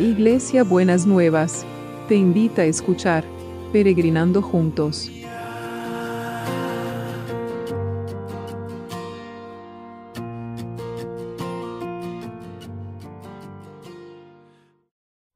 [0.00, 1.66] Iglesia Buenas Nuevas,
[2.08, 3.22] te invita a escuchar
[3.70, 5.10] Peregrinando Juntos.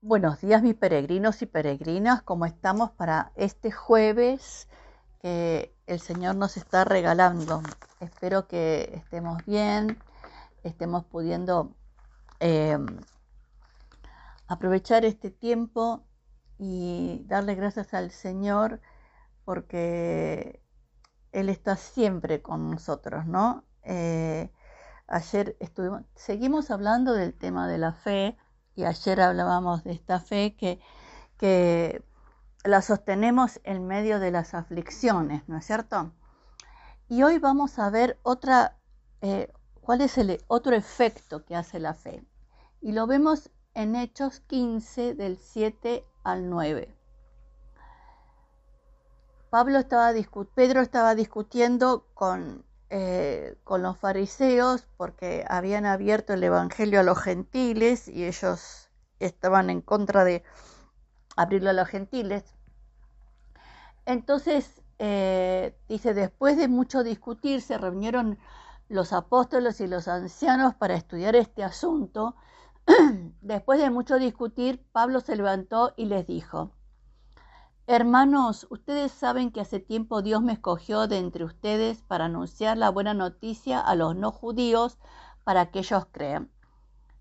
[0.01, 4.69] Buenos días mis peregrinos y peregrinas, ¿cómo estamos para este jueves
[5.21, 7.63] que el Señor nos está regalando?
[8.01, 9.99] Espero que estemos bien,
[10.63, 11.77] estemos pudiendo
[12.41, 12.79] eh,
[14.47, 16.07] aprovechar este tiempo
[16.59, 18.81] y darle gracias al Señor
[19.45, 20.63] porque
[21.33, 23.65] Él está siempre con nosotros, ¿no?
[23.83, 24.51] Eh,
[25.07, 28.37] ayer estuvimos, seguimos hablando del tema de la fe
[28.75, 30.81] y ayer hablábamos de esta fe que,
[31.39, 32.05] que
[32.65, 36.13] la sostenemos en medio de las aflicciones, ¿no es cierto?
[37.09, 38.79] Y hoy vamos a ver otra,
[39.21, 42.25] eh, cuál es el otro efecto que hace la fe.
[42.81, 46.95] Y lo vemos en Hechos 15 del 7 al 9.
[49.51, 50.13] Pablo estaba
[50.55, 57.19] Pedro estaba discutiendo con, eh, con los fariseos porque habían abierto el Evangelio a los
[57.21, 60.43] gentiles y ellos estaban en contra de
[61.37, 62.45] abrirlo a los gentiles.
[64.07, 68.39] Entonces, eh, dice, después de mucho discutir, se reunieron
[68.89, 72.37] los apóstoles y los ancianos para estudiar este asunto
[73.41, 76.73] Después de mucho discutir, Pablo se levantó y les dijo,
[77.87, 82.89] Hermanos, ustedes saben que hace tiempo Dios me escogió de entre ustedes para anunciar la
[82.89, 84.99] buena noticia a los no judíos
[85.45, 86.51] para que ellos crean.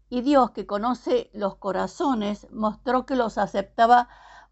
[0.10, 4.08] Y Dios, que conoce los corazones, mostró que los aceptaba,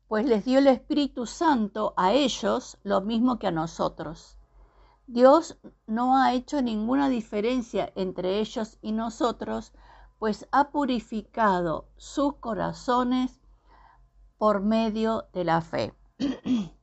[0.07, 4.37] pues les dio el Espíritu Santo a ellos lo mismo que a nosotros.
[5.07, 9.71] Dios no ha hecho ninguna diferencia entre ellos y nosotros,
[10.21, 13.41] pues ha purificado sus corazones
[14.37, 15.95] por medio de la fe.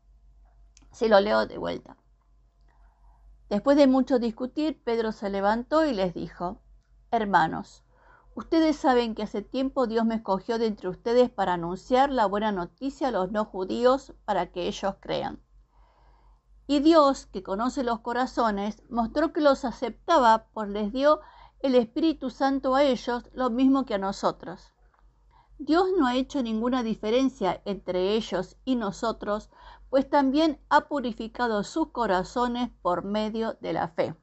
[0.91, 1.97] Si lo leo de vuelta.
[3.49, 6.61] Después de mucho discutir, Pedro se levantó y les dijo,
[7.13, 7.85] Hermanos,
[8.35, 12.51] ustedes saben que hace tiempo Dios me escogió de entre ustedes para anunciar la buena
[12.51, 15.41] noticia a los no judíos para que ellos crean.
[16.67, 21.21] Y Dios, que conoce los corazones, mostró que los aceptaba, pues les dio
[21.61, 24.73] el Espíritu Santo a ellos lo mismo que a nosotros.
[25.59, 29.51] Dios no ha hecho ninguna diferencia entre ellos y nosotros,
[29.91, 34.15] pues también ha purificado sus corazones por medio de la fe.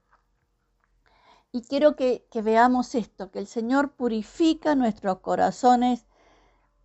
[1.52, 6.06] Y quiero que, veamos esto, que el Señor purifica nuestros corazones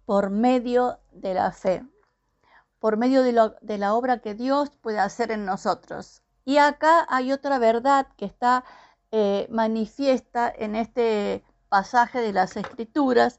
[0.05, 1.85] por medio de la fe,
[2.79, 6.23] por medio de, de la obra que Dios puede hacer en nosotros.
[6.45, 8.65] Y acá hay otra verdad que está
[9.13, 13.39] eh, manifiesta en este pasaje de las escrituras,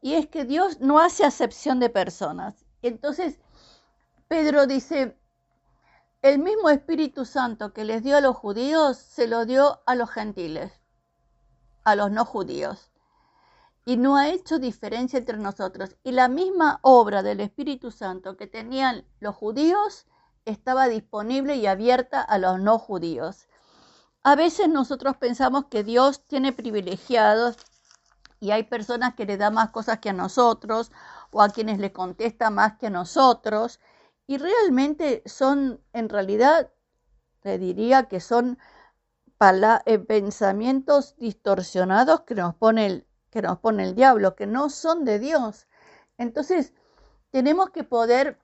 [0.00, 2.64] y es que Dios no hace acepción de personas.
[2.82, 3.40] Entonces,
[4.28, 5.18] Pedro dice,
[6.22, 10.10] el mismo Espíritu Santo que les dio a los judíos, se lo dio a los
[10.10, 10.72] gentiles,
[11.84, 12.90] a los no judíos.
[13.84, 15.96] Y no ha hecho diferencia entre nosotros.
[16.04, 20.06] Y la misma obra del Espíritu Santo que tenían los judíos
[20.44, 23.47] estaba disponible y abierta a los no judíos.
[24.22, 27.56] A veces nosotros pensamos que Dios tiene privilegiados
[28.40, 30.92] y hay personas que le da más cosas que a nosotros
[31.30, 33.80] o a quienes le contesta más que a nosotros
[34.26, 36.70] y realmente son, en realidad,
[37.40, 38.58] te diría que son
[39.86, 45.04] eh, pensamientos distorsionados que nos, pone el, que nos pone el diablo, que no son
[45.04, 45.68] de Dios.
[46.18, 46.74] Entonces,
[47.30, 48.38] tenemos que poder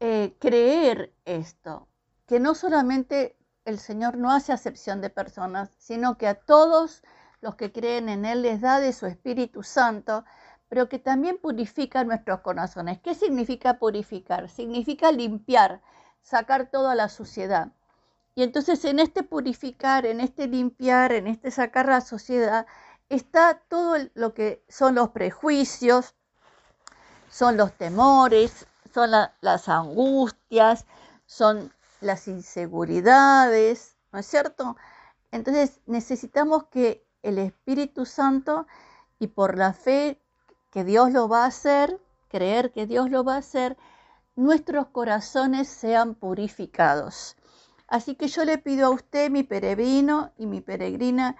[0.00, 1.88] eh, creer esto,
[2.26, 7.02] que no solamente el Señor no hace acepción de personas, sino que a todos
[7.40, 10.24] los que creen en Él les da de su Espíritu Santo,
[10.68, 13.00] pero que también purifica nuestros corazones.
[13.00, 14.48] ¿Qué significa purificar?
[14.48, 15.80] Significa limpiar,
[16.22, 17.68] sacar toda la suciedad.
[18.34, 22.66] Y entonces en este purificar, en este limpiar, en este sacar la suciedad,
[23.08, 26.14] está todo lo que son los prejuicios,
[27.30, 30.86] son los temores, son las angustias,
[31.26, 31.72] son
[32.04, 34.76] las inseguridades, ¿no es cierto?
[35.32, 38.66] Entonces necesitamos que el Espíritu Santo
[39.18, 40.20] y por la fe
[40.70, 43.76] que Dios lo va a hacer, creer que Dios lo va a hacer,
[44.36, 47.36] nuestros corazones sean purificados.
[47.86, 51.36] Así que yo le pido a usted, mi peregrino y mi peregrina,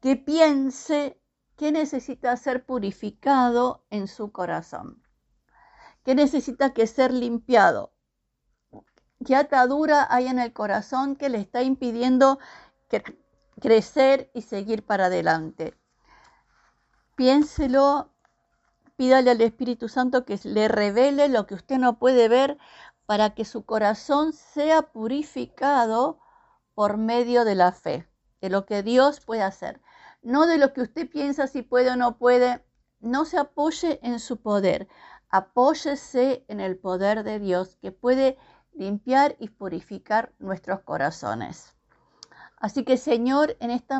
[0.00, 1.20] que piense
[1.56, 5.02] qué necesita ser purificado en su corazón,
[6.04, 7.92] qué necesita que ser limpiado,
[9.26, 12.38] ¿Qué atadura hay en el corazón que le está impidiendo
[13.60, 15.76] crecer y seguir para adelante?
[17.16, 18.12] Piénselo,
[18.94, 22.56] pídale al Espíritu Santo que le revele lo que usted no puede ver
[23.04, 26.20] para que su corazón sea purificado
[26.76, 28.08] por medio de la fe,
[28.40, 29.80] de lo que Dios puede hacer,
[30.22, 32.64] no de lo que usted piensa si puede o no puede.
[33.00, 34.86] No se apoye en su poder,
[35.30, 38.38] apóyese en el poder de Dios que puede
[38.76, 41.74] limpiar y purificar nuestros corazones.
[42.56, 43.94] Así que Señor, en este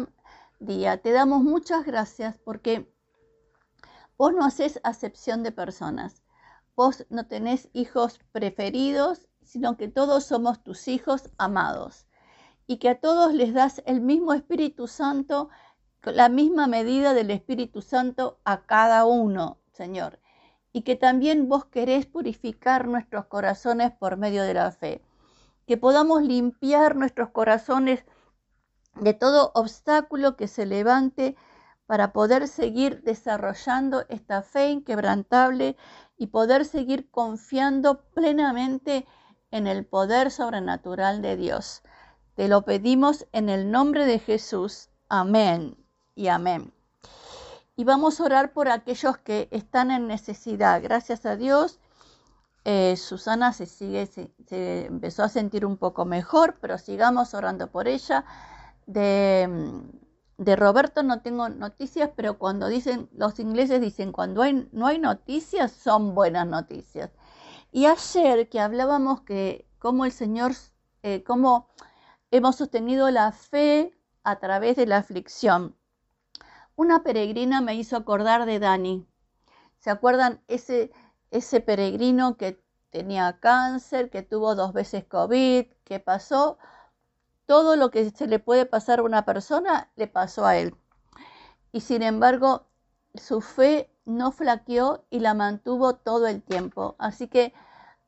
[0.60, 2.92] día te damos muchas gracias porque
[4.16, 6.22] vos no haces acepción de personas.
[6.74, 12.06] Vos no tenés hijos preferidos, sino que todos somos tus hijos amados.
[12.66, 15.48] Y que a todos les das el mismo Espíritu Santo,
[16.02, 20.18] la misma medida del Espíritu Santo a cada uno, Señor.
[20.76, 25.00] Y que también vos querés purificar nuestros corazones por medio de la fe.
[25.66, 28.04] Que podamos limpiar nuestros corazones
[28.94, 31.34] de todo obstáculo que se levante
[31.86, 35.78] para poder seguir desarrollando esta fe inquebrantable
[36.18, 39.06] y poder seguir confiando plenamente
[39.50, 41.84] en el poder sobrenatural de Dios.
[42.34, 44.90] Te lo pedimos en el nombre de Jesús.
[45.08, 45.74] Amén
[46.14, 46.75] y amén.
[47.76, 50.82] Y vamos a orar por aquellos que están en necesidad.
[50.82, 51.78] Gracias a Dios,
[52.64, 57.86] eh, Susana se sigue, se, empezó a sentir un poco mejor, pero sigamos orando por
[57.86, 58.24] ella.
[58.86, 59.48] De,
[60.38, 64.42] de Roberto no tengo noticias, pero cuando dicen, los ingleses dicen, cuando
[64.72, 67.10] no hay noticias, son buenas noticias.
[67.70, 70.52] Y ayer que hablábamos que cómo el Señor,
[71.02, 71.68] eh, cómo
[72.30, 73.92] hemos sostenido la fe
[74.24, 75.76] a través de la aflicción.
[76.76, 79.06] Una peregrina me hizo acordar de Dani.
[79.78, 80.92] ¿Se acuerdan ese,
[81.30, 86.58] ese peregrino que tenía cáncer, que tuvo dos veces COVID, que pasó
[87.46, 90.74] todo lo que se le puede pasar a una persona le pasó a él.
[91.72, 92.66] Y sin embargo,
[93.14, 96.96] su fe no flaqueó y la mantuvo todo el tiempo.
[96.98, 97.54] Así que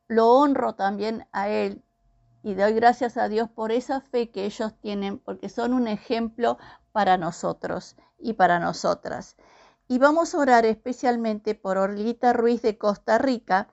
[0.09, 1.82] lo honro también a él
[2.43, 6.59] y doy gracias a Dios por esa fe que ellos tienen, porque son un ejemplo
[6.98, 9.36] para nosotros y para nosotras.
[9.86, 13.68] Y vamos a orar especialmente por Orlita Ruiz de Costa Rica,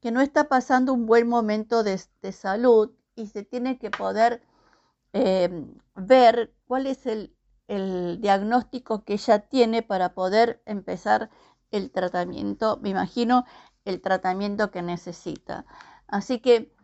[0.00, 1.98] que no está pasando un buen momento de,
[2.32, 4.40] salud y se tiene que poder
[5.12, 7.36] eh, ver cuál es el,
[8.22, 11.28] diagnóstico que ella tiene para poder empezar
[11.70, 13.44] el tratamiento, me imagino,
[13.84, 15.66] el tratamiento que necesita.
[16.06, 16.74] Así que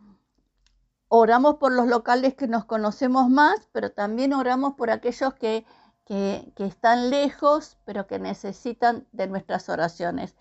[1.13, 5.65] oramos por los locales que nos conocemos más, pero también oramos por aquellos que,
[6.07, 10.37] están lejos, pero que necesitan de nuestras oraciones.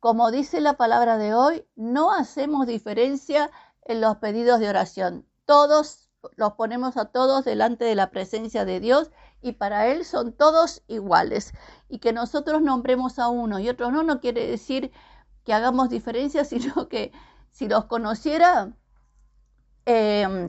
[0.00, 3.52] Como dice la palabra de hoy, no hacemos diferencia
[3.84, 5.24] en los pedidos de oración.
[5.44, 10.32] Todos los ponemos a todos delante de la presencia de Dios y para Él son
[10.32, 11.52] todos iguales.
[11.88, 14.90] Y que nosotros nombremos a uno y otros no, no quiere decir
[15.44, 17.12] que hagamos diferencias, sino que
[17.52, 18.72] si los conociera,
[19.86, 20.48] eh,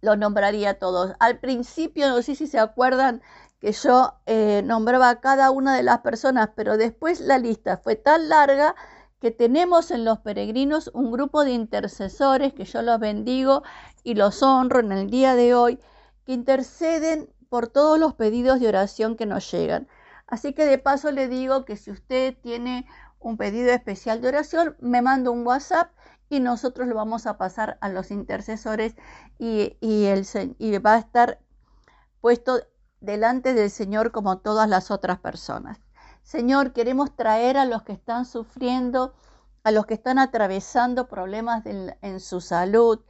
[0.00, 1.14] los nombraría todos.
[1.18, 3.22] Al principio, no sé si se acuerdan
[3.60, 7.96] que yo eh, nombraba a cada una de las personas, pero después la lista fue
[7.96, 8.74] tan larga
[9.20, 13.62] que tenemos en los peregrinos un grupo de intercesores que yo los bendigo
[14.04, 15.80] y los honro en el día de hoy,
[16.24, 19.88] que interceden por todos los pedidos de oración que nos llegan.
[20.26, 22.86] Así que de paso le digo que si usted tiene
[23.18, 25.90] un pedido especial de oración, me manda un WhatsApp
[26.28, 28.94] y nosotros lo vamos a pasar a los intercesores
[29.38, 30.08] y, y,
[30.58, 31.40] y va a estar
[32.20, 32.60] puesto
[33.00, 35.78] delante del Señor como todas las otras personas.
[36.22, 39.14] Señor, queremos traer a los que están sufriendo,
[39.62, 43.00] a los que están atravesando problemas en su salud.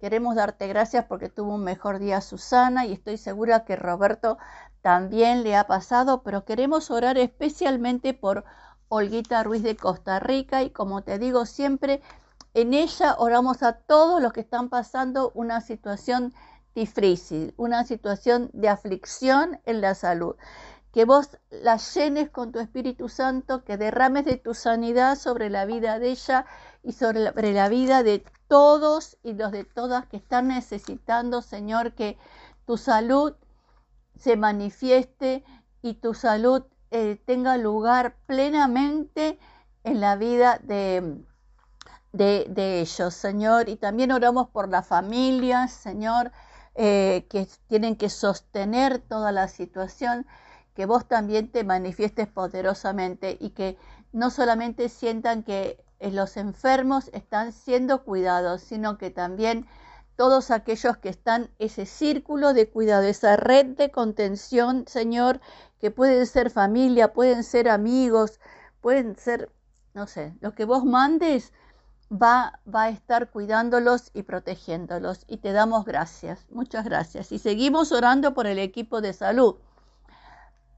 [0.00, 4.38] Queremos darte gracias porque tuvo un mejor día Susana y estoy segura que Roberto
[4.80, 8.44] también le ha pasado, pero queremos orar especialmente por
[8.88, 12.00] Olguita Ruiz de Costa Rica y como te digo siempre,
[12.54, 16.34] en ella oramos a todos los que están pasando una situación
[16.74, 20.36] difícil, una situación de aflicción en la salud.
[20.92, 25.64] Que vos la llenes con tu Espíritu Santo, que derrames de tu sanidad sobre la
[25.64, 26.46] vida de ella
[26.82, 32.18] y sobre la, vida de todos y los de todas que están necesitando, Señor, que
[32.66, 33.34] tu salud
[34.18, 35.44] se manifieste
[35.82, 39.38] y tu salud eh, tenga lugar plenamente
[39.84, 41.24] en la vida de,
[42.12, 43.68] de, ellos, Señor.
[43.68, 46.32] Y también oramos por las familias, Señor,
[46.74, 50.26] eh, que tienen que sostener toda la situación
[50.74, 53.76] que vos también te manifiestes poderosamente y que
[54.12, 59.66] no solamente sientan que eh, los enfermos están siendo cuidados, sino que también
[60.16, 65.40] todos aquellos que están ese círculo de cuidado, esa red de contención, Señor,
[65.80, 68.38] que pueden ser familia, pueden ser amigos,
[68.80, 69.50] pueden ser
[69.94, 71.52] no sé, lo que vos mandes
[72.10, 75.24] va, va a estar cuidándolos y protegiéndolos.
[75.28, 77.32] Y te damos gracias, muchas gracias.
[77.32, 79.56] Y seguimos orando por el equipo de salud.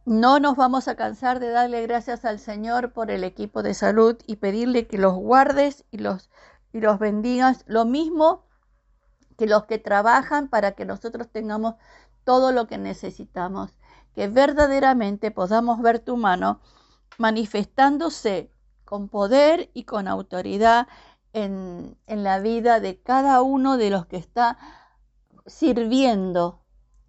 [0.05, 4.17] No nos vamos a cansar de darle gracias al Señor por el equipo de salud
[4.27, 6.29] y pedirle que los guardes y los,
[6.73, 7.65] y los bendigas.
[7.67, 8.45] Lo mismo
[9.39, 11.77] que los que trabajan para que nosotros tengamos
[12.25, 13.75] todo lo que necesitamos.
[14.15, 16.61] Que verdaderamente podamos ver tu mano
[17.17, 18.51] manifestándose
[18.85, 20.87] con poder y con autoridad
[21.33, 24.59] en, la vida de cada uno de los que está
[25.47, 26.63] sirviendo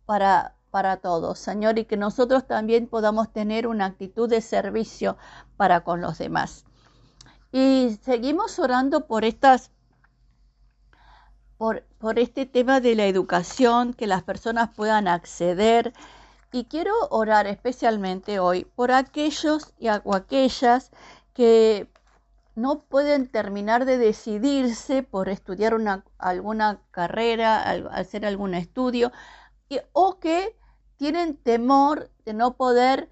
[0.06, 5.18] para, para todos, Señor, y que nosotros también podamos tener una actitud de servicio
[5.58, 6.66] para con los demás.
[7.52, 9.72] Y seguimos orando por estas
[11.58, 15.94] por, por, este tema de la educación, que las personas puedan acceder.
[16.52, 20.92] Y quiero orar especialmente hoy por aquellos y aquellas
[21.34, 21.90] que
[22.56, 29.12] no pueden terminar de decidirse por estudiar una, alguna carrera, hacer algún estudio,
[29.92, 30.56] o que
[30.98, 33.10] tienen temor de no poder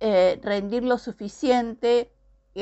[0.00, 2.12] eh, rendir lo suficiente,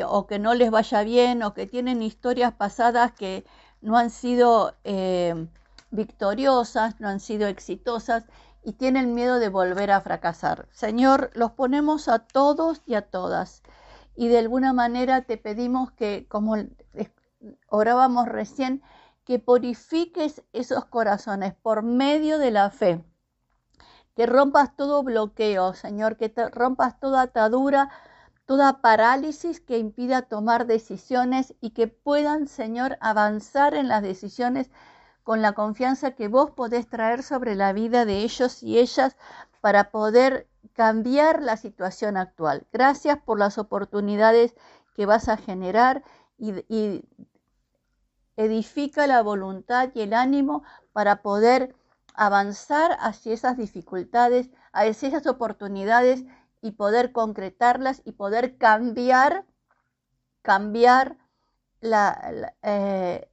[0.06, 3.44] o que no les vaya bien, o que tienen historias pasadas que
[3.80, 5.48] no han sido eh,
[5.90, 8.24] victoriosas, no han sido exitosas
[8.62, 10.68] y tienen miedo de volver a fracasar.
[10.72, 13.62] Señor, los ponemos a todos y a todas
[14.18, 16.56] y de alguna manera te pedimos que, como
[17.68, 18.82] orábamos recién,
[19.24, 23.04] que purifiques esos corazones por medio de la fe,
[24.16, 27.90] que rompas todo bloqueo, Señor, que te rompas toda atadura,
[28.44, 34.68] toda parálisis que impida tomar decisiones y que puedan, Señor, avanzar en las decisiones
[35.22, 39.16] con la confianza que vos podés traer sobre la vida de ellos y ellas
[39.60, 42.64] para poder cambiar la situación actual.
[42.72, 44.54] Gracias por las oportunidades
[44.94, 46.04] que vas a generar
[46.38, 47.02] y,
[48.36, 51.74] edifica la voluntad y el ánimo para poder
[52.14, 56.24] avanzar hacia esas dificultades, hacia esas oportunidades
[56.62, 59.46] y poder concretarlas y poder cambiar,
[60.42, 61.16] cambiar
[61.80, 63.28] la, eh,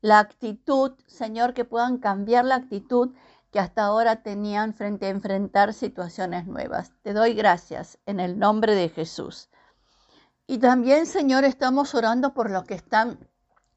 [0.00, 3.10] la actitud, Señor, que puedan cambiar la actitud
[3.50, 6.92] que hasta ahora tenían frente a enfrentar situaciones nuevas.
[7.02, 9.48] Te doy gracias en el nombre de Jesús.
[10.46, 13.18] Y también, Señor, estamos orando por los que están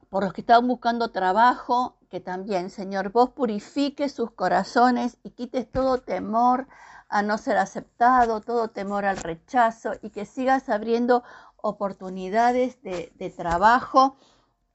[0.09, 5.71] por los que están buscando trabajo, que también, Señor, vos purifiques sus corazones y quites
[5.71, 6.67] todo temor
[7.09, 11.23] a no ser aceptado, todo temor al rechazo y que sigas abriendo
[11.57, 14.15] oportunidades de, de trabajo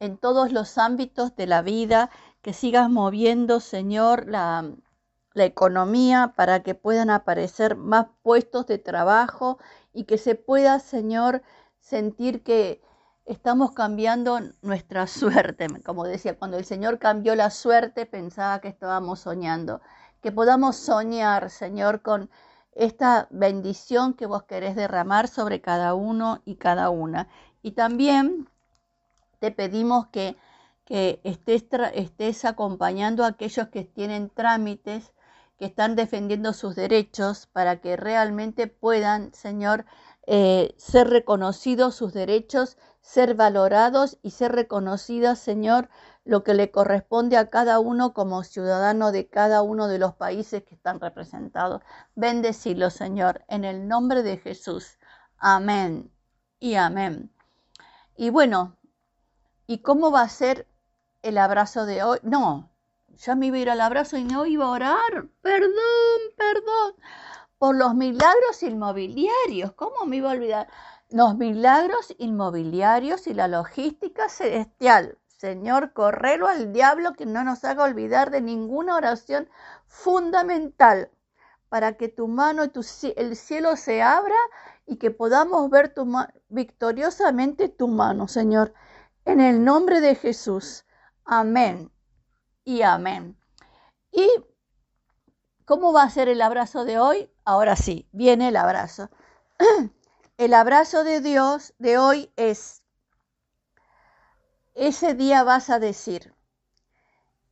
[0.00, 2.11] en todos los ámbitos de la vida,
[2.43, 4.69] que sigas moviendo, Señor, la,
[5.38, 9.59] la economía para que puedan aparecer más puestos de trabajo
[9.95, 11.42] y que se pueda, Señor,
[11.80, 12.83] sentir que
[13.25, 15.66] estamos cambiando nuestra suerte.
[15.85, 19.80] Como decía, cuando el Señor cambió la suerte, pensaba que estábamos soñando.
[20.21, 22.30] Que podamos soñar, Señor, con
[22.73, 27.28] esta bendición que vos querés derramar sobre cada uno y cada una.
[27.62, 28.49] Y también
[29.38, 30.37] te pedimos que,
[30.85, 31.64] que estés,
[31.95, 35.12] estés acompañando a aquellos que tienen trámites
[35.59, 39.85] que están defendiendo sus derechos para que realmente puedan, Señor,
[40.27, 45.88] eh, ser reconocidos sus derechos, ser valorados y ser reconocidas, Señor,
[46.25, 50.62] lo que le corresponde a cada uno como ciudadano de cada uno de los países
[50.62, 51.81] que están representados.
[52.15, 54.99] Bendecilo, Señor, en el nombre de Jesús.
[55.38, 56.12] Amén
[56.61, 57.33] y amén.
[58.15, 58.77] Y bueno,
[59.67, 60.67] ¿y cómo va a ser
[61.23, 62.19] el abrazo de hoy?
[62.23, 62.71] No,
[63.17, 65.29] ya me iba a ir al abrazo y no iba a orar.
[65.43, 66.95] Perdón, perdón.
[67.59, 69.73] Por los milagros inmobiliarios.
[69.73, 70.69] ¿Cómo me iba a olvidar?
[71.11, 75.19] Los milagros inmobiliarios y la logística celestial.
[75.27, 79.49] Señor, correlo al diablo que no nos haga olvidar de ninguna oración
[79.87, 81.11] fundamental
[81.69, 82.85] para que tu mano y tu,
[83.17, 84.37] el cielo se abra
[84.87, 85.95] y que podamos ver
[86.49, 88.75] victoriosamente tu mano, Señor.
[89.25, 90.85] En el nombre de Jesús.
[91.25, 91.91] Amén
[92.69, 93.35] y amén.
[94.13, 94.29] ¿Y
[95.65, 97.33] cómo va a ser el abrazo de hoy?
[97.47, 99.09] Ahora sí, viene el abrazo.
[100.37, 102.85] El abrazo de Dios de hoy es,
[104.75, 106.33] ese día vas a decir,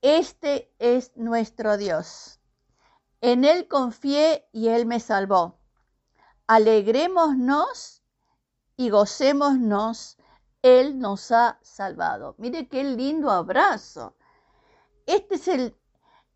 [0.03, 2.39] este es nuestro Dios.
[3.21, 5.59] En Él confié y Él me salvó.
[6.47, 8.05] Alegrémonos
[8.77, 10.19] y gocémonos.
[10.63, 12.37] Él nos ha salvado.
[12.39, 14.15] Mire qué lindo abrazo.
[15.07, 15.77] Este es el,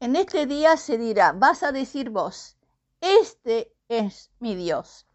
[0.00, 2.57] en este día se dirá, vas a decir vos,
[3.00, 5.07] este es mi Dios.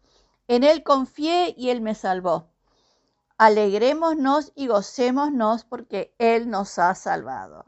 [0.48, 2.50] En Él confié y Él me salvó.
[3.38, 7.64] alegrémonos y gocémonos porque Él nos ha salvado.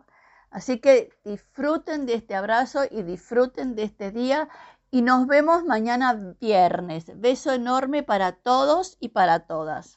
[0.50, 4.49] Así que disfruten de este abrazo y disfruten de este día
[4.90, 7.04] y nos vemos mañana viernes.
[7.21, 9.87] Beso enorme para todos y para todas.